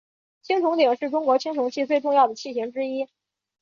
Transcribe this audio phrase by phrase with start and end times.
[0.41, 3.07] 青铜鼎是中国青铜器最重要的器形之一。